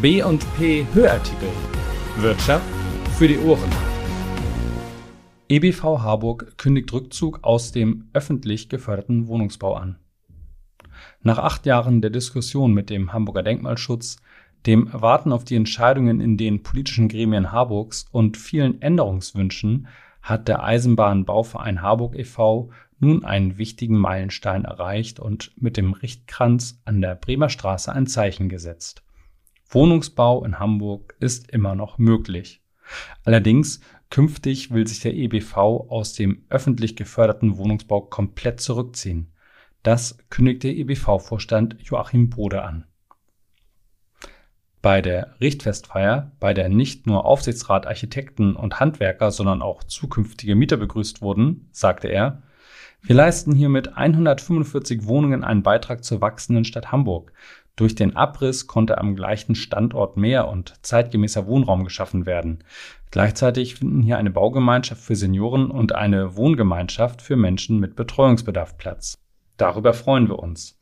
[0.00, 1.48] B&P Hörartikel.
[2.16, 2.64] Wirtschaft
[3.18, 3.70] für die Ohren.
[5.48, 9.96] EBV Harburg kündigt Rückzug aus dem öffentlich geförderten Wohnungsbau an.
[11.22, 14.16] Nach acht Jahren der Diskussion mit dem Hamburger Denkmalschutz,
[14.66, 19.88] dem Warten auf die Entscheidungen in den politischen Gremien Harburgs und vielen Änderungswünschen
[20.22, 22.70] hat der Eisenbahnbauverein Harburg e.V.
[22.98, 28.48] nun einen wichtigen Meilenstein erreicht und mit dem Richtkranz an der Bremer Straße ein Zeichen
[28.48, 29.02] gesetzt.
[29.74, 32.62] Wohnungsbau in Hamburg ist immer noch möglich.
[33.24, 39.32] Allerdings künftig will sich der EBV aus dem öffentlich geförderten Wohnungsbau komplett zurückziehen.
[39.82, 42.84] Das kündigt der EBV-Vorstand Joachim Bode an.
[44.82, 50.76] Bei der Richtfestfeier, bei der nicht nur Aufsichtsrat, Architekten und Handwerker, sondern auch zukünftige Mieter
[50.76, 52.42] begrüßt wurden, sagte er,
[53.04, 57.32] wir leisten hiermit 145 Wohnungen einen Beitrag zur wachsenden Stadt Hamburg.
[57.76, 62.64] Durch den Abriss konnte am gleichen Standort mehr und zeitgemäßer Wohnraum geschaffen werden.
[63.10, 69.18] Gleichzeitig finden hier eine Baugemeinschaft für Senioren und eine Wohngemeinschaft für Menschen mit Betreuungsbedarf Platz.
[69.56, 70.78] Darüber freuen wir uns.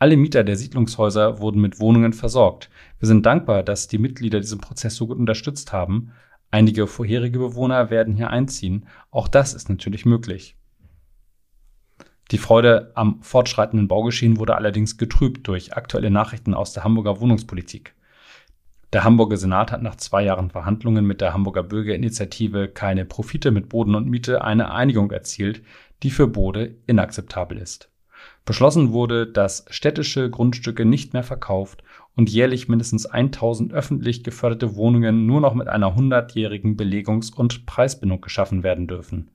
[0.00, 2.68] Alle Mieter der Siedlungshäuser wurden mit Wohnungen versorgt.
[2.98, 6.12] Wir sind dankbar, dass die Mitglieder diesen Prozess so gut unterstützt haben.
[6.50, 8.86] Einige vorherige Bewohner werden hier einziehen.
[9.10, 10.56] Auch das ist natürlich möglich.
[12.30, 17.94] Die Freude am fortschreitenden Baugeschehen wurde allerdings getrübt durch aktuelle Nachrichten aus der Hamburger Wohnungspolitik.
[18.94, 23.68] Der Hamburger Senat hat nach zwei Jahren Verhandlungen mit der Hamburger Bürgerinitiative Keine Profite mit
[23.68, 25.62] Boden und Miete eine Einigung erzielt,
[26.02, 27.90] die für Bode inakzeptabel ist.
[28.44, 31.82] Beschlossen wurde, dass städtische Grundstücke nicht mehr verkauft
[32.14, 38.20] und jährlich mindestens 1000 öffentlich geförderte Wohnungen nur noch mit einer 100-jährigen Belegungs- und Preisbindung
[38.20, 39.30] geschaffen werden dürfen.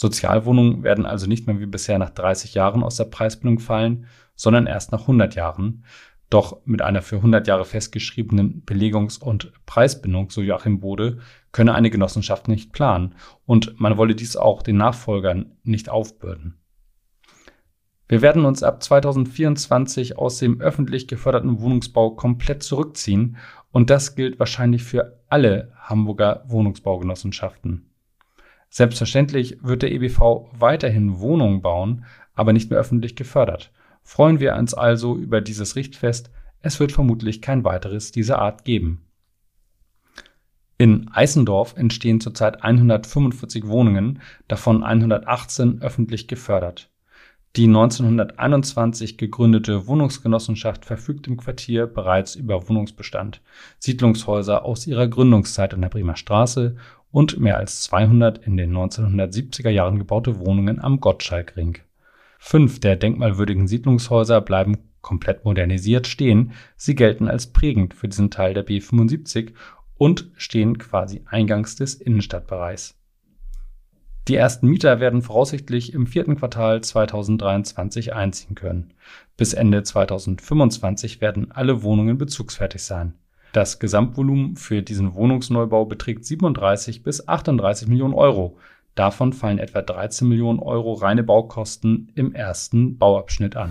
[0.00, 4.66] Sozialwohnungen werden also nicht mehr wie bisher nach 30 Jahren aus der Preisbindung fallen, sondern
[4.66, 5.84] erst nach 100 Jahren.
[6.30, 11.18] Doch mit einer für 100 Jahre festgeschriebenen Belegungs- und Preisbindung, so Joachim Bode,
[11.52, 16.56] könne eine Genossenschaft nicht planen und man wolle dies auch den Nachfolgern nicht aufbürden.
[18.08, 23.36] Wir werden uns ab 2024 aus dem öffentlich geförderten Wohnungsbau komplett zurückziehen
[23.70, 27.89] und das gilt wahrscheinlich für alle Hamburger Wohnungsbaugenossenschaften.
[28.70, 32.04] Selbstverständlich wird der EBV weiterhin Wohnungen bauen,
[32.34, 33.72] aber nicht mehr öffentlich gefördert.
[34.02, 36.30] Freuen wir uns also über dieses Richtfest.
[36.62, 39.02] Es wird vermutlich kein weiteres dieser Art geben.
[40.78, 46.90] In Eisendorf entstehen zurzeit 145 Wohnungen, davon 118 öffentlich gefördert.
[47.56, 53.42] Die 1921 gegründete Wohnungsgenossenschaft verfügt im Quartier bereits über Wohnungsbestand,
[53.80, 56.76] Siedlungshäuser aus ihrer Gründungszeit an der Bremer Straße
[57.12, 61.78] und mehr als 200 in den 1970er Jahren gebaute Wohnungen am Gottschalkring.
[62.38, 66.52] Fünf der denkmalwürdigen Siedlungshäuser bleiben komplett modernisiert stehen.
[66.76, 69.52] Sie gelten als prägend für diesen Teil der B75
[69.96, 72.96] und stehen quasi eingangs des Innenstadtbereichs.
[74.28, 78.94] Die ersten Mieter werden voraussichtlich im vierten Quartal 2023 einziehen können.
[79.36, 83.14] Bis Ende 2025 werden alle Wohnungen bezugsfertig sein.
[83.52, 88.56] Das Gesamtvolumen für diesen Wohnungsneubau beträgt 37 bis 38 Millionen Euro.
[88.94, 93.70] Davon fallen etwa 13 Millionen Euro reine Baukosten im ersten Bauabschnitt an.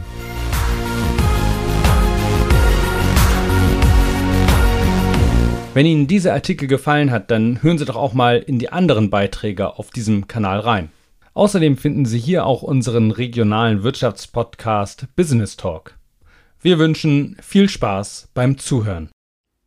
[5.74, 9.10] Wenn Ihnen dieser Artikel gefallen hat, dann hören Sie doch auch mal in die anderen
[9.10, 10.90] Beiträge auf diesem Kanal rein.
[11.34, 15.98] Außerdem finden Sie hier auch unseren regionalen Wirtschaftspodcast Business Talk.
[16.60, 19.10] Wir wünschen viel Spaß beim Zuhören.